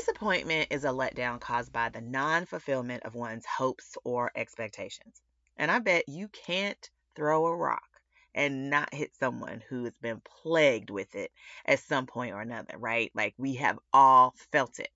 [0.00, 5.20] Disappointment is a letdown caused by the non fulfillment of one's hopes or expectations.
[5.58, 8.00] And I bet you can't throw a rock
[8.34, 11.30] and not hit someone who has been plagued with it
[11.66, 13.12] at some point or another, right?
[13.14, 14.88] Like we have all felt it.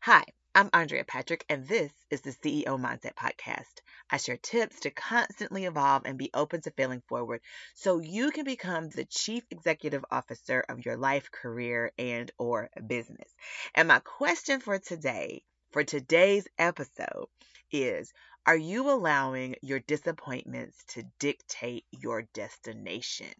[0.00, 0.24] Hi,
[0.54, 3.80] I'm Andrea Patrick, and this is the CEO Mindset Podcast.
[4.10, 7.40] I share tips to constantly evolve and be open to failing forward
[7.72, 13.34] so you can become the chief executive officer of your life, career, and or business.
[13.74, 17.28] And my question for today, for today's episode
[17.70, 18.12] is
[18.44, 23.32] are you allowing your disappointments to dictate your destination?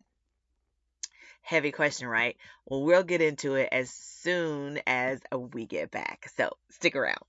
[1.42, 2.36] Heavy question, right?
[2.66, 5.20] Well, we'll get into it as soon as
[5.52, 6.30] we get back.
[6.36, 7.22] So stick around.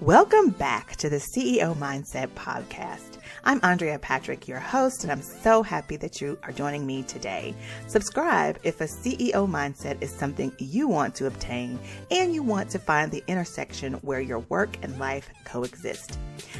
[0.00, 3.18] Welcome back to the CEO Mindset Podcast.
[3.44, 7.54] I'm Andrea Patrick, your host, and I'm so happy that you are joining me today.
[7.86, 11.78] Subscribe if a CEO mindset is something you want to obtain
[12.10, 16.18] and you want to find the intersection where your work and life coexist.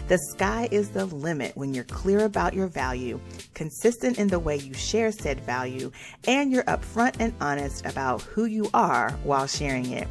[0.08, 3.20] The sky is the limit when you're clear about your value,
[3.54, 5.90] consistent in the way you share said value,
[6.26, 10.08] and you're upfront and honest about who you are while sharing it.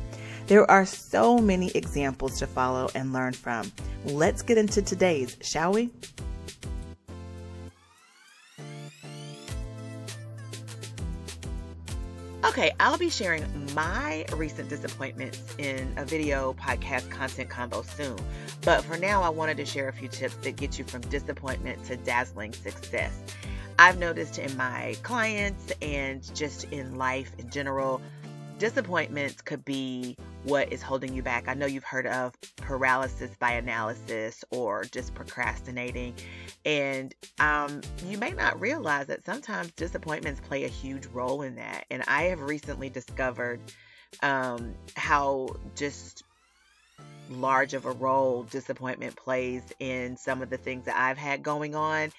[0.50, 3.72] There are so many examples to follow and learn from.
[4.03, 5.92] Let's get into today's, shall we?
[12.44, 18.17] Okay, I'll be sharing my recent disappointments in a video podcast content combo soon.
[18.64, 21.86] But for now, I wanted to share a few tips that get you from disappointment
[21.86, 23.22] to dazzling success.
[23.77, 28.02] I've noticed in my clients and just in life in general,
[28.58, 31.47] disappointments could be what is holding you back.
[31.47, 36.13] I know you've heard of paralysis by analysis or just procrastinating.
[36.65, 41.85] And um, you may not realize that sometimes disappointments play a huge role in that.
[41.89, 43.59] And I have recently discovered
[44.21, 46.23] um, how just
[47.29, 51.75] large of a role disappointment plays in some of the things that I've had going
[51.75, 52.11] on.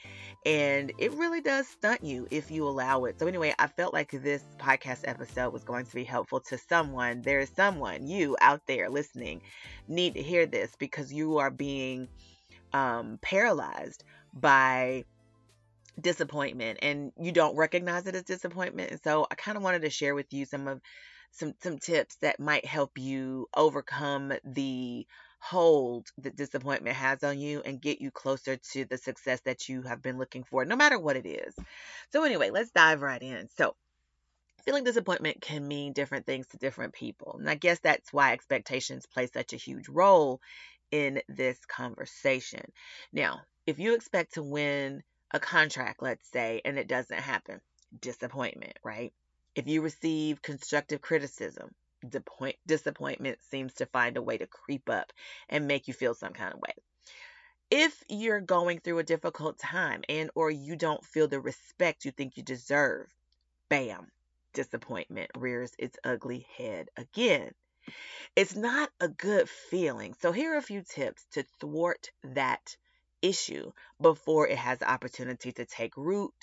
[0.46, 3.18] And it really does stunt you if you allow it.
[3.18, 7.20] So, anyway, I felt like this podcast episode was going to be helpful to someone.
[7.20, 9.42] There is someone, you out there listening,
[9.86, 12.08] need to hear this because you are being
[12.72, 14.02] um, paralyzed
[14.32, 15.04] by
[16.00, 18.92] disappointment and you don't recognize it as disappointment.
[18.92, 20.80] And so, I kind of wanted to share with you some of
[21.32, 25.06] some some tips that might help you overcome the
[25.40, 29.82] hold that disappointment has on you and get you closer to the success that you
[29.82, 31.54] have been looking for, no matter what it is.
[32.12, 33.48] So, anyway, let's dive right in.
[33.56, 33.74] So,
[34.64, 37.36] feeling disappointment can mean different things to different people.
[37.38, 40.40] And I guess that's why expectations play such a huge role
[40.90, 42.70] in this conversation.
[43.12, 47.60] Now, if you expect to win a contract, let's say, and it doesn't happen,
[48.00, 49.12] disappointment, right?
[49.54, 51.70] If you receive constructive criticism,
[52.66, 55.12] disappointment seems to find a way to creep up
[55.48, 56.74] and make you feel some kind of way.
[57.70, 62.10] If you're going through a difficult time and or you don't feel the respect you
[62.10, 63.06] think you deserve,
[63.68, 64.10] bam,
[64.52, 67.52] disappointment rears its ugly head again.
[68.34, 70.14] It's not a good feeling.
[70.20, 72.76] So here are a few tips to thwart that
[73.22, 76.34] issue before it has the opportunity to take root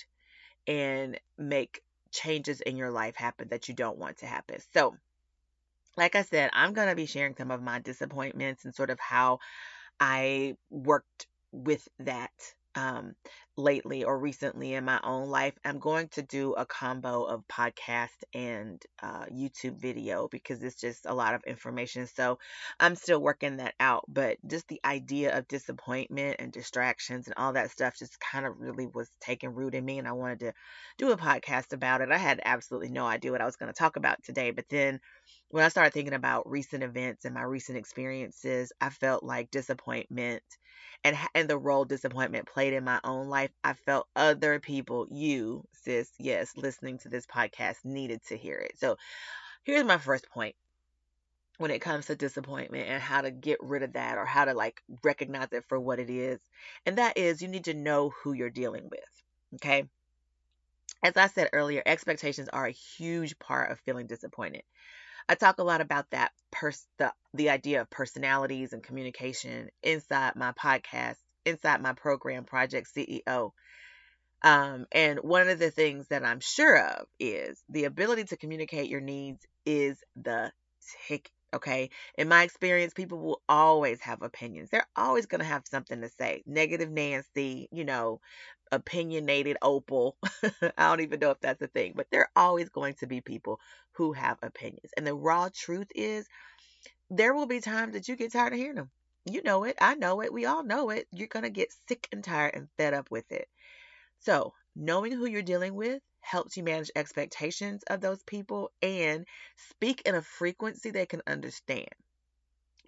[0.66, 4.60] and make changes in your life happen that you don't want to happen.
[4.72, 4.96] So,
[5.98, 9.00] like I said, I'm going to be sharing some of my disappointments and sort of
[9.00, 9.40] how
[10.00, 12.32] I worked with that
[12.74, 13.14] um,
[13.56, 15.54] lately or recently in my own life.
[15.64, 21.06] I'm going to do a combo of podcast and uh, YouTube video because it's just
[21.06, 22.06] a lot of information.
[22.06, 22.38] So
[22.78, 24.04] I'm still working that out.
[24.08, 28.58] But just the idea of disappointment and distractions and all that stuff just kind of
[28.58, 29.98] really was taking root in me.
[29.98, 30.52] And I wanted to
[30.98, 32.12] do a podcast about it.
[32.12, 34.52] I had absolutely no idea what I was going to talk about today.
[34.52, 35.00] But then
[35.50, 40.42] when I started thinking about recent events and my recent experiences, I felt like disappointment
[41.04, 43.50] and and the role disappointment played in my own life.
[43.64, 48.78] I felt other people, you, sis, yes, listening to this podcast needed to hear it.
[48.78, 48.96] So,
[49.64, 50.54] here's my first point
[51.58, 54.54] when it comes to disappointment and how to get rid of that or how to
[54.54, 56.38] like recognize it for what it is.
[56.86, 59.24] And that is you need to know who you're dealing with.
[59.56, 59.84] Okay?
[61.02, 64.62] As I said earlier, expectations are a huge part of feeling disappointed.
[65.28, 70.36] I talk a lot about that pers- the, the idea of personalities and communication inside
[70.36, 73.52] my podcast, inside my program, Project CEO.
[74.42, 78.88] Um, and one of the things that I'm sure of is the ability to communicate
[78.88, 80.52] your needs is the
[81.06, 81.32] ticket.
[81.54, 81.88] Okay.
[82.18, 84.68] In my experience, people will always have opinions.
[84.68, 86.42] They're always going to have something to say.
[86.44, 88.20] Negative Nancy, you know,
[88.72, 90.16] opinionated opal.
[90.44, 93.20] I don't even know if that's a thing, but there are always going to be
[93.20, 93.60] people
[93.92, 94.90] who have opinions.
[94.96, 96.26] And the raw truth is,
[97.10, 98.90] there will be times that you get tired of hearing them.
[99.24, 99.76] You know it.
[99.80, 100.32] I know it.
[100.32, 101.06] We all know it.
[101.12, 103.48] You're going to get sick and tired and fed up with it.
[104.20, 109.26] So, knowing who you're dealing with helps you manage expectations of those people and
[109.56, 111.88] speak in a frequency they can understand.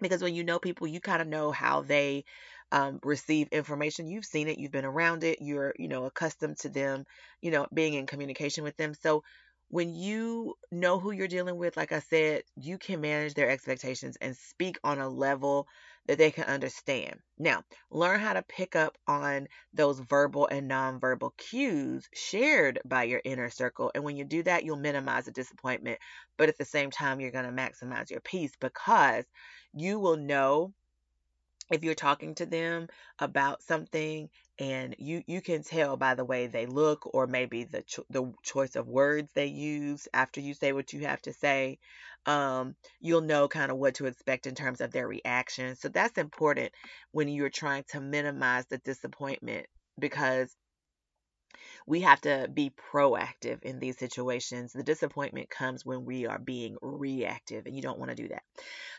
[0.01, 2.25] Because when you know people, you kind of know how they
[2.71, 4.07] um, receive information.
[4.07, 7.05] You've seen it, you've been around it, you're, you know, accustomed to them,
[7.41, 8.93] you know, being in communication with them.
[8.93, 9.23] So
[9.69, 14.17] when you know who you're dealing with, like I said, you can manage their expectations
[14.19, 15.67] and speak on a level
[16.07, 17.19] that they can understand.
[17.37, 23.21] Now, learn how to pick up on those verbal and nonverbal cues shared by your
[23.23, 23.91] inner circle.
[23.93, 25.99] And when you do that, you'll minimize the disappointment,
[26.37, 29.25] but at the same time, you're going to maximize your peace because
[29.73, 30.73] you will know
[31.71, 32.87] if you're talking to them
[33.19, 34.29] about something
[34.61, 38.31] and you you can tell by the way they look or maybe the cho- the
[38.43, 41.79] choice of words they use after you say what you have to say
[42.27, 45.75] um, you'll know kind of what to expect in terms of their reaction.
[45.75, 46.71] So that's important
[47.11, 49.65] when you're trying to minimize the disappointment
[49.99, 50.55] because
[51.87, 54.73] we have to be proactive in these situations.
[54.73, 58.43] The disappointment comes when we are being reactive, and you don't want to do that.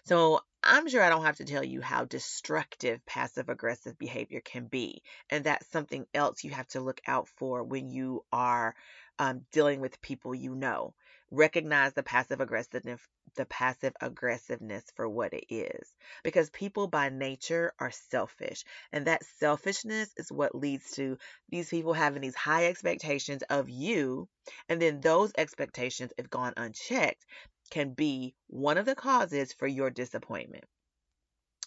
[0.04, 4.66] So, I'm sure I don't have to tell you how destructive passive aggressive behavior can
[4.66, 5.02] be.
[5.28, 8.76] And that's something else you have to look out for when you are
[9.18, 10.94] um, dealing with people you know
[11.30, 13.00] recognize the passive aggressiveness
[13.36, 19.24] the passive aggressiveness for what it is because people by nature are selfish and that
[19.38, 21.18] selfishness is what leads to
[21.48, 24.28] these people having these high expectations of you
[24.68, 27.24] and then those expectations if gone unchecked
[27.70, 30.64] can be one of the causes for your disappointment.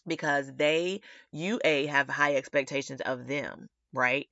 [0.06, 1.02] Because they
[1.32, 4.28] you a have high expectations of them right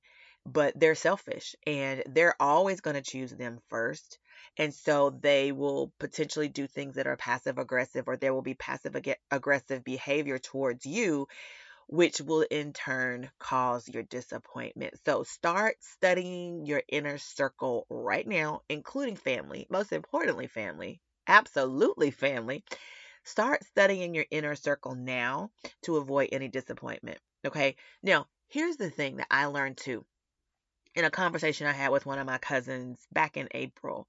[0.46, 4.18] but they're selfish and they're always going to choose them first
[4.56, 8.54] and so they will potentially do things that are passive aggressive, or there will be
[8.54, 11.26] passive ag- aggressive behavior towards you,
[11.88, 14.94] which will in turn cause your disappointment.
[15.04, 22.64] So start studying your inner circle right now, including family, most importantly, family, absolutely family.
[23.24, 25.50] Start studying your inner circle now
[25.82, 27.18] to avoid any disappointment.
[27.46, 27.76] Okay.
[28.02, 30.06] Now, here's the thing that I learned too
[30.94, 34.06] in a conversation I had with one of my cousins back in April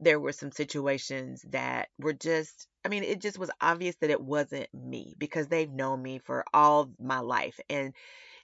[0.00, 4.20] there were some situations that were just I mean, it just was obvious that it
[4.20, 7.60] wasn't me because they've known me for all my life.
[7.70, 7.94] And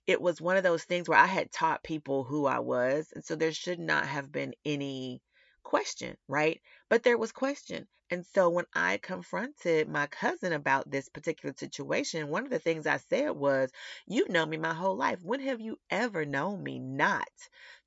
[0.06, 3.08] it was one of those things where I had taught people who I was.
[3.14, 5.20] And so there should not have been any
[5.68, 6.60] question, right?
[6.88, 7.86] But there was question.
[8.10, 12.86] And so when I confronted my cousin about this particular situation, one of the things
[12.86, 13.70] I said was,
[14.06, 15.18] You've known me my whole life.
[15.22, 17.28] When have you ever known me not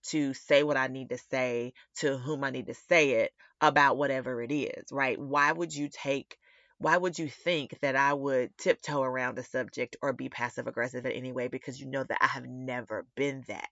[0.09, 3.31] to say what I need to say to whom I need to say it
[3.61, 5.17] about whatever it is, right?
[5.19, 6.37] Why would you take
[6.81, 11.05] why would you think that I would tiptoe around the subject or be passive aggressive
[11.05, 13.69] in any way because you know that I have never been that.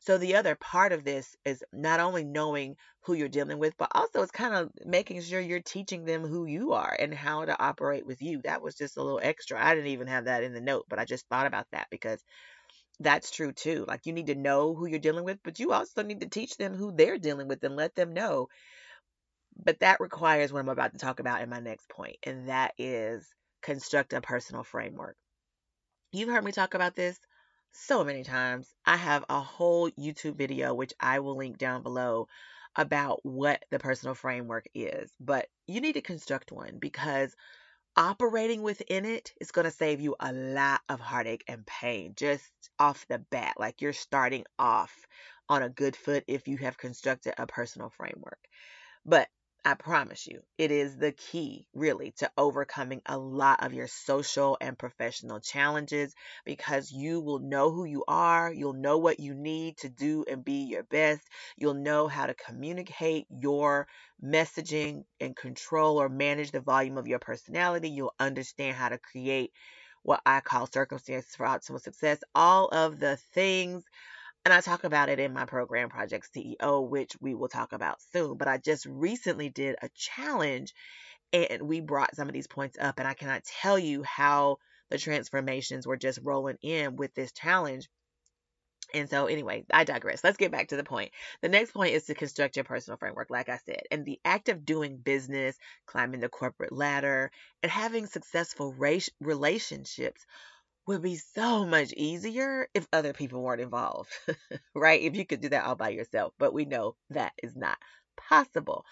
[0.00, 3.90] So the other part of this is not only knowing who you're dealing with, but
[3.94, 7.62] also it's kind of making sure you're teaching them who you are and how to
[7.62, 8.40] operate with you.
[8.42, 9.64] That was just a little extra.
[9.64, 12.22] I didn't even have that in the note, but I just thought about that because
[13.00, 13.84] that's true too.
[13.86, 16.56] Like you need to know who you're dealing with, but you also need to teach
[16.56, 18.48] them who they're dealing with and let them know.
[19.62, 22.74] But that requires what I'm about to talk about in my next point, and that
[22.78, 23.28] is
[23.62, 25.16] construct a personal framework.
[26.12, 27.18] You've heard me talk about this
[27.72, 28.72] so many times.
[28.86, 32.28] I have a whole YouTube video, which I will link down below,
[32.76, 35.10] about what the personal framework is.
[35.20, 37.34] But you need to construct one because
[37.96, 42.50] operating within it is going to save you a lot of heartache and pain just
[42.78, 43.54] off the bat.
[43.58, 44.94] Like you're starting off
[45.48, 48.38] on a good foot if you have constructed a personal framework.
[49.04, 49.28] But
[49.68, 54.56] I promise you, it is the key, really, to overcoming a lot of your social
[54.62, 56.14] and professional challenges
[56.46, 58.50] because you will know who you are.
[58.50, 61.20] You'll know what you need to do and be your best.
[61.58, 63.88] You'll know how to communicate your
[64.24, 67.90] messaging and control or manage the volume of your personality.
[67.90, 69.52] You'll understand how to create
[70.02, 72.20] what I call circumstances for optimal success.
[72.34, 73.84] All of the things
[74.48, 78.00] and I talk about it in my program, Project CEO, which we will talk about
[78.14, 78.38] soon.
[78.38, 80.72] But I just recently did a challenge
[81.34, 82.98] and we brought some of these points up.
[82.98, 84.56] And I cannot tell you how
[84.88, 87.90] the transformations were just rolling in with this challenge.
[88.94, 90.24] And so, anyway, I digress.
[90.24, 91.10] Let's get back to the point.
[91.42, 93.82] The next point is to construct your personal framework, like I said.
[93.90, 97.30] And the act of doing business, climbing the corporate ladder,
[97.62, 98.74] and having successful
[99.20, 100.24] relationships
[100.88, 104.10] would be so much easier if other people weren't involved,
[104.74, 105.02] right?
[105.02, 107.76] If you could do that all by yourself, but we know that is not
[108.16, 108.86] possible.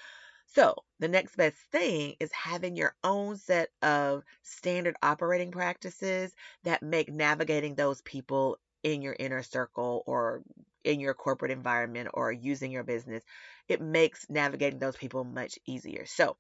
[0.49, 6.35] So, the next best thing is having your own set of standard operating practices
[6.65, 10.43] that make navigating those people in your inner circle or
[10.85, 13.25] in your corporate environment or using your business,
[13.69, 16.05] it makes navigating those people much easier.
[16.05, 16.37] So,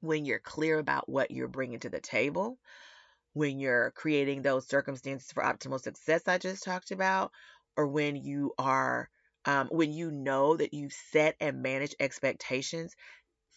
[0.00, 2.58] when you're clear about what you're bringing to the table,
[3.36, 7.32] when you're creating those circumstances for optimal success I just talked about,
[7.76, 9.10] or when you are
[9.44, 12.96] um, when you know that you've set and manage expectations,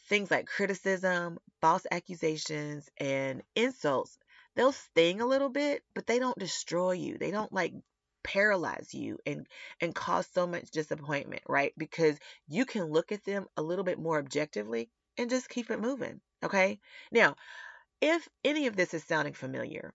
[0.10, 4.18] things like criticism, false accusations, and insults,
[4.56, 7.18] they'll sting a little bit, but they don't destroy you.
[7.18, 7.74] They don't like
[8.22, 9.48] paralyze you and
[9.80, 11.74] and cause so much disappointment, right?
[11.78, 12.18] Because
[12.50, 16.20] you can look at them a little bit more objectively and just keep it moving,
[16.44, 16.82] okay?
[17.14, 17.36] Now,
[18.02, 19.94] if any of this is sounding familiar,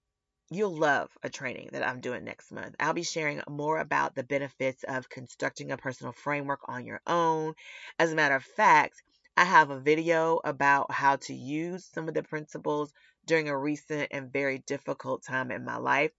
[0.51, 2.75] you'll love a training that I'm doing next month.
[2.79, 7.55] I'll be sharing more about the benefits of constructing a personal framework on your own.
[7.99, 9.03] As a matter of fact,
[9.37, 12.93] I have a video about how to use some of the principles
[13.27, 16.13] during a recent and very difficult time in my life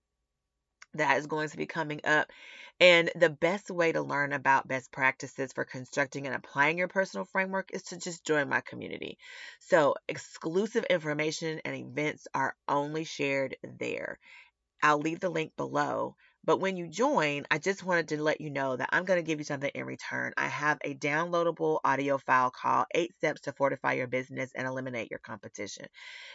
[0.95, 2.31] that is going to be coming up.
[2.79, 7.25] And the best way to learn about best practices for constructing and applying your personal
[7.25, 9.17] framework is to just join my community.
[9.59, 14.19] So, exclusive information and events are only shared there.
[14.83, 16.15] I'll leave the link below.
[16.43, 19.27] But when you join, I just wanted to let you know that I'm going to
[19.27, 20.33] give you something in return.
[20.37, 25.09] I have a downloadable audio file called Eight Steps to Fortify Your Business and Eliminate
[25.09, 25.87] Your Competition.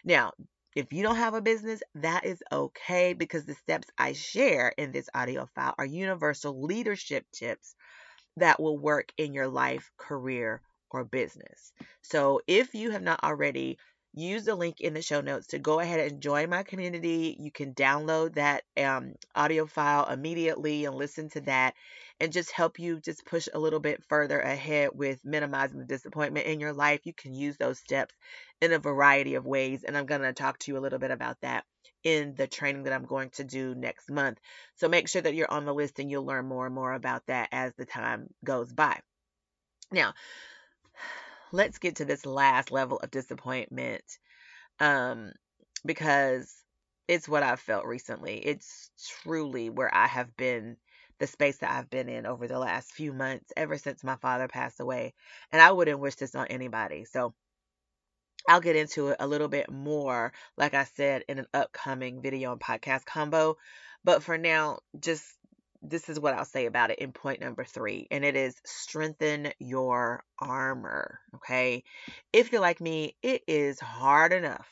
[0.05, 0.33] Now,
[0.77, 4.93] if you don't have a business, that is okay because the steps I share in
[4.93, 7.75] this audio file are universal leadership tips
[8.37, 11.73] that will work in your life, career, or business.
[12.03, 13.79] So if you have not already,
[14.12, 17.37] use the link in the show notes to go ahead and join my community.
[17.38, 21.75] You can download that um, audio file immediately and listen to that
[22.19, 26.47] and just help you just push a little bit further ahead with minimizing the disappointment
[26.47, 27.00] in your life.
[27.05, 28.14] You can use those steps
[28.61, 29.85] in a variety of ways.
[29.85, 31.64] And I'm going to talk to you a little bit about that
[32.02, 34.38] in the training that I'm going to do next month.
[34.76, 37.26] So make sure that you're on the list and you'll learn more and more about
[37.26, 39.00] that as the time goes by.
[39.93, 40.14] Now,
[41.52, 44.04] let's get to this last level of disappointment
[44.78, 45.33] um,
[45.85, 46.54] because
[47.09, 48.37] it's what I've felt recently.
[48.38, 48.90] It's
[49.23, 50.76] truly where I have been
[51.19, 54.49] the space that I've been in over the last few months, ever since my father
[54.49, 55.12] passed away.
[55.52, 57.04] And I wouldn't wish this on anybody.
[57.04, 57.35] So
[58.49, 62.52] I'll get into it a little bit more, like I said, in an upcoming video
[62.52, 63.57] and podcast combo.
[64.02, 65.25] But for now, just
[65.83, 69.53] this is what I'll say about it in point number three, and it is strengthen
[69.59, 71.21] your armor.
[71.37, 71.85] Okay.
[72.33, 74.69] If you're like me, it is hard enough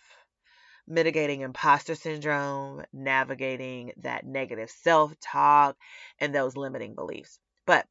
[0.89, 5.77] mitigating imposter syndrome, navigating that negative self talk,
[6.19, 7.39] and those limiting beliefs.
[7.67, 7.87] But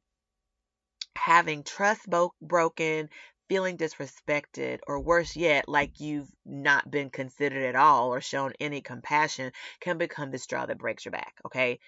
[1.16, 3.08] having trust bo- broken,
[3.48, 8.80] feeling disrespected, or worse yet, like you've not been considered at all or shown any
[8.80, 11.34] compassion can become the straw that breaks your back.
[11.46, 11.78] Okay.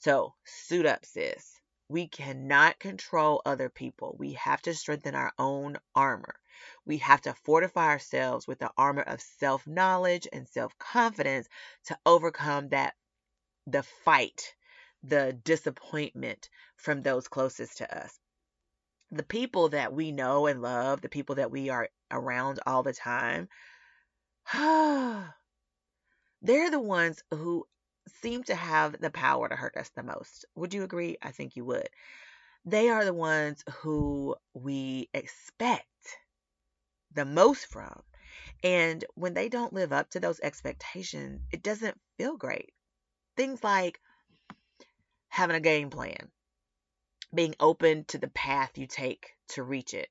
[0.00, 1.60] So suit up, sis.
[1.88, 4.16] We cannot control other people.
[4.18, 6.36] We have to strengthen our own armor.
[6.86, 11.48] We have to fortify ourselves with the armor of self knowledge and self confidence
[11.86, 12.94] to overcome that,
[13.66, 14.54] the fight,
[15.02, 18.18] the disappointment from those closest to us.
[19.10, 22.94] The people that we know and love, the people that we are around all the
[22.94, 23.48] time,
[26.42, 27.66] they're the ones who
[28.22, 30.44] seem to have the power to hurt us the most.
[30.54, 31.16] Would you agree?
[31.22, 31.88] I think you would.
[32.64, 35.86] They are the ones who we expect
[37.12, 38.02] the most from.
[38.62, 42.72] And when they don't live up to those expectations, it doesn't feel great.
[43.36, 44.00] Things like
[45.28, 46.30] having a game plan,
[47.32, 50.08] being open to the path you take to reach it,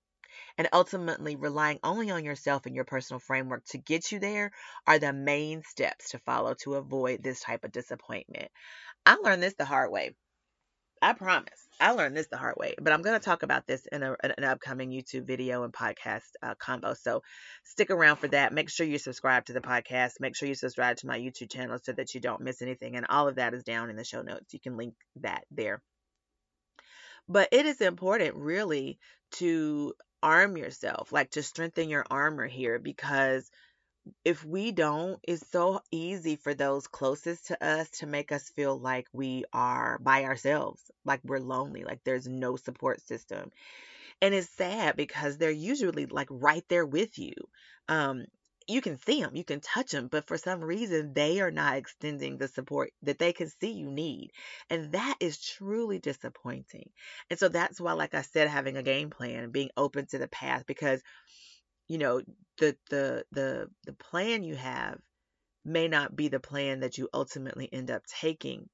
[0.60, 4.51] and ultimately relying only on yourself and your personal framework to get you there
[4.86, 8.51] are the main steps to follow to avoid this type of disappointment.
[9.06, 10.16] I learned this the hard way.
[11.01, 11.66] I promise.
[11.80, 14.18] I learned this the hard way, but I'm going to talk about this in a,
[14.22, 16.94] an upcoming YouTube video and podcast uh, combo.
[16.94, 17.24] So
[17.63, 18.51] stick around for that.
[18.51, 20.20] Make sure you subscribe to the podcast.
[20.20, 22.98] Make sure you subscribe to my YouTube channel so that you don't miss anything.
[22.98, 24.54] And all of that is down in the show notes.
[24.54, 25.82] You can link that there.
[27.30, 29.00] But it is important, really,
[29.34, 33.50] to arm yourself, like to strengthen your armor here because
[34.24, 38.80] if we don't, it's so easy for those closest to us to make us feel
[38.80, 43.52] like we are by ourselves, like we're lonely, like there's no support system.
[44.22, 47.34] And it's sad because they're usually like right there with you.
[47.88, 48.26] Um,
[48.70, 51.78] you can see them, you can touch them, but for some reason they are not
[51.78, 54.32] extending the support that they can see you need.
[54.70, 56.90] And that is truly disappointing.
[57.30, 60.18] And so that's why, like I said, having a game plan, and being open to
[60.20, 61.02] the path, because
[61.88, 62.22] you know,
[62.58, 65.00] the the the the plan you have
[65.66, 68.70] may not be the plan that you ultimately end up taking.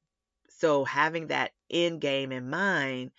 [0.50, 3.12] So having that end game in mind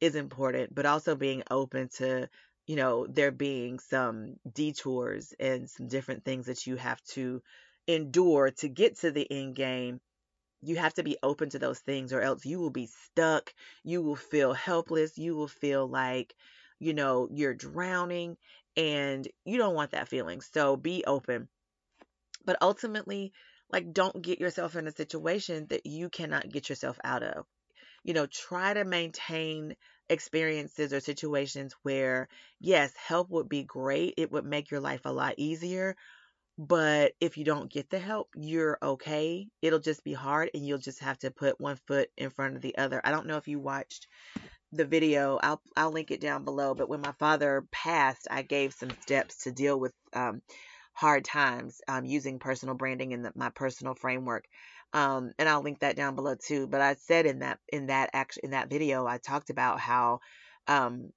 [0.00, 2.28] is important, but also being open to
[2.72, 7.42] you know, there being some detours and some different things that you have to
[7.86, 10.00] endure to get to the end game.
[10.62, 13.52] You have to be open to those things, or else you will be stuck.
[13.84, 15.18] You will feel helpless.
[15.18, 16.34] You will feel like,
[16.78, 18.38] you know, you're drowning,
[18.74, 20.40] and you don't want that feeling.
[20.40, 21.48] So be open.
[22.46, 23.34] But ultimately,
[23.70, 27.44] like, don't get yourself in a situation that you cannot get yourself out of.
[28.02, 29.76] You know, try to maintain
[30.08, 32.28] experiences or situations where,
[32.60, 34.14] yes, help would be great.
[34.16, 35.96] It would make your life a lot easier.
[36.58, 39.48] But if you don't get the help, you're okay.
[39.62, 42.62] It'll just be hard and you'll just have to put one foot in front of
[42.62, 43.00] the other.
[43.04, 44.06] I don't know if you watched
[44.72, 45.38] the video.
[45.42, 49.44] I'll I'll link it down below, but when my father passed, I gave some steps
[49.44, 50.42] to deal with um,
[50.92, 54.44] hard times um, using personal branding in the, my personal framework
[54.92, 56.66] um, and I'll link that down below too.
[56.66, 60.20] But I said in that in that act in that video, I talked about how
[60.68, 61.12] um,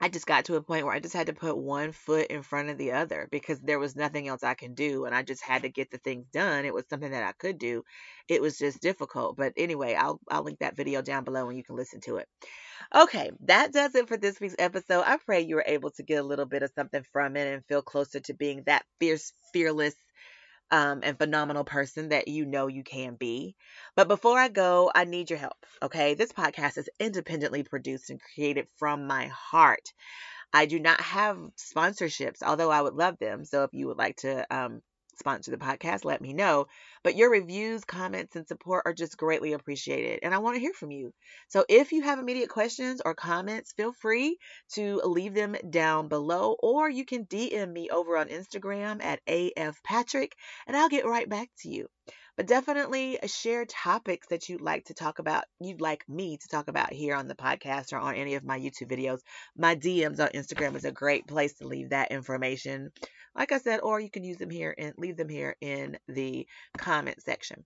[0.00, 2.42] I just got to a point where I just had to put one foot in
[2.42, 5.42] front of the other because there was nothing else I can do, and I just
[5.42, 6.64] had to get the things done.
[6.64, 7.84] It was something that I could do.
[8.28, 11.64] It was just difficult, but anyway, I'll I'll link that video down below and you
[11.64, 12.28] can listen to it.
[12.94, 15.04] Okay, that does it for this week's episode.
[15.06, 17.64] I pray you were able to get a little bit of something from it and
[17.66, 19.94] feel closer to being that fierce, fearless
[20.70, 23.56] um, and phenomenal person that you know you can be.
[23.96, 25.66] But before I go, I need your help.
[25.82, 26.14] Okay.
[26.14, 29.92] This podcast is independently produced and created from my heart.
[30.52, 33.44] I do not have sponsorships, although I would love them.
[33.44, 34.82] So if you would like to um,
[35.20, 36.66] sponsor the podcast, let me know.
[37.04, 40.18] But your reviews, comments, and support are just greatly appreciated.
[40.24, 41.12] And I want to hear from you.
[41.46, 44.38] So if you have immediate questions or comments, feel free
[44.74, 50.32] to leave them down below, or you can DM me over on Instagram at AFPatrick,
[50.66, 51.86] and I'll get right back to you.
[52.40, 56.48] But definitely uh, share topics that you'd like to talk about, you'd like me to
[56.48, 59.20] talk about here on the podcast or on any of my YouTube videos.
[59.56, 62.92] My DMs on Instagram is a great place to leave that information
[63.34, 66.46] like I said, or you can use them here and leave them here in the
[66.78, 67.64] comment section.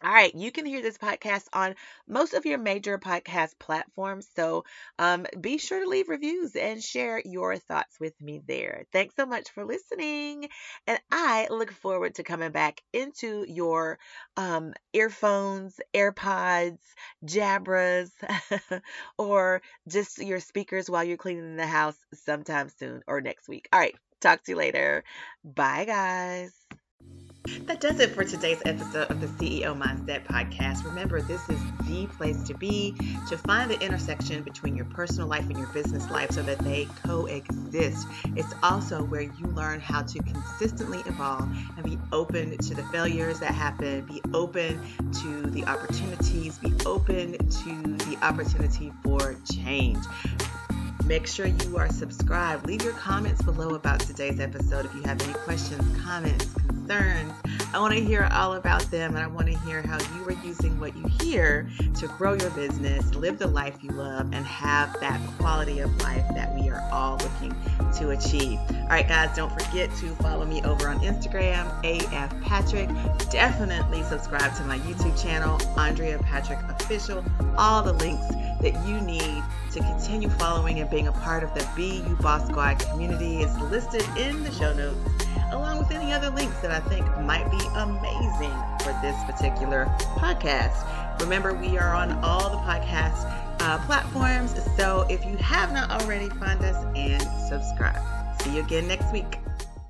[0.00, 1.74] All right, you can hear this podcast on
[2.06, 4.28] most of your major podcast platforms.
[4.36, 4.64] So
[4.96, 8.84] um, be sure to leave reviews and share your thoughts with me there.
[8.92, 10.48] Thanks so much for listening.
[10.86, 13.98] And I look forward to coming back into your
[14.36, 16.78] um, earphones, AirPods,
[17.24, 18.10] Jabras,
[19.18, 23.68] or just your speakers while you're cleaning the house sometime soon or next week.
[23.72, 25.04] All right, talk to you later.
[25.44, 26.52] Bye, guys.
[27.66, 30.84] That does it for today's episode of the CEO Mindset Podcast.
[30.84, 32.94] Remember, this is the place to be
[33.28, 36.86] to find the intersection between your personal life and your business life so that they
[37.04, 38.06] coexist.
[38.36, 43.40] It's also where you learn how to consistently evolve and be open to the failures
[43.40, 44.80] that happen, be open
[45.22, 50.04] to the opportunities, be open to the opportunity for change.
[51.08, 52.66] Make sure you are subscribed.
[52.66, 57.32] Leave your comments below about today's episode if you have any questions, comments, concerns.
[57.72, 60.44] I want to hear all about them and I want to hear how you are
[60.44, 61.66] using what you hear
[61.98, 66.26] to grow your business, live the life you love, and have that quality of life
[66.34, 67.54] that we are all looking
[67.98, 68.58] to achieve.
[68.70, 72.90] All right, guys, don't forget to follow me over on Instagram, AF Patrick.
[73.30, 77.24] Definitely subscribe to my YouTube channel, Andrea Patrick Official.
[77.56, 78.26] All the links
[78.60, 79.42] that you need
[79.78, 84.02] to continue following and being a part of the You Boss Squad community is listed
[84.16, 84.98] in the show notes,
[85.52, 89.86] along with any other links that I think might be amazing for this particular
[90.16, 91.20] podcast.
[91.20, 93.24] Remember, we are on all the podcast
[93.60, 98.02] uh, platforms, so if you have not already, find us and subscribe.
[98.42, 99.38] See you again next week.